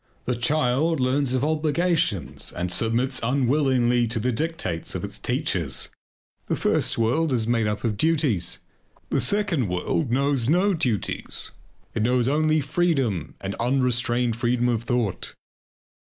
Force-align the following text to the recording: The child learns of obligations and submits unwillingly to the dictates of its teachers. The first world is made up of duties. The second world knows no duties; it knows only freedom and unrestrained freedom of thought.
The 0.25 0.33
child 0.35 0.99
learns 0.99 1.35
of 1.35 1.43
obligations 1.43 2.51
and 2.51 2.71
submits 2.71 3.19
unwillingly 3.21 4.07
to 4.07 4.19
the 4.19 4.31
dictates 4.31 4.95
of 4.95 5.03
its 5.05 5.19
teachers. 5.19 5.89
The 6.47 6.55
first 6.55 6.97
world 6.97 7.31
is 7.31 7.45
made 7.47 7.67
up 7.67 7.83
of 7.83 7.97
duties. 7.97 8.57
The 9.11 9.21
second 9.21 9.69
world 9.69 10.09
knows 10.11 10.49
no 10.49 10.73
duties; 10.73 11.51
it 11.93 12.01
knows 12.01 12.27
only 12.27 12.61
freedom 12.61 13.35
and 13.41 13.53
unrestrained 13.59 14.35
freedom 14.37 14.69
of 14.69 14.81
thought. 14.85 15.35